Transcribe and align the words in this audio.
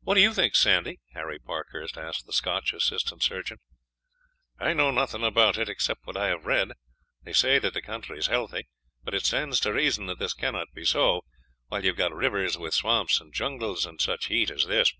"What 0.00 0.14
do 0.14 0.20
you 0.20 0.34
think, 0.34 0.56
Sandy?" 0.56 0.98
Harry 1.12 1.38
Parkhurst 1.38 1.96
asked 1.96 2.26
the 2.26 2.32
Scotch 2.32 2.72
assistant 2.72 3.22
surgeon. 3.22 3.58
"I 4.58 4.72
know 4.72 4.90
nothing 4.90 5.22
about 5.22 5.56
it, 5.56 5.68
except 5.68 6.04
what 6.04 6.16
I 6.16 6.26
have 6.30 6.46
read. 6.46 6.72
They 7.22 7.32
say 7.32 7.60
that 7.60 7.72
the 7.72 7.80
country 7.80 8.18
is 8.18 8.26
healthy; 8.26 8.66
but 9.04 9.14
it 9.14 9.24
stands 9.24 9.60
to 9.60 9.72
reason 9.72 10.06
that 10.06 10.18
this 10.18 10.34
cannot 10.34 10.74
be 10.74 10.84
so 10.84 11.20
while 11.68 11.84
you 11.84 11.90
have 11.90 11.96
got 11.96 12.12
rivers 12.12 12.58
with 12.58 12.74
swamps 12.74 13.20
and 13.20 13.32
jungles 13.32 13.86
and 13.86 14.00
such 14.00 14.26
heat 14.26 14.50
as 14.50 14.64
this. 14.64 14.92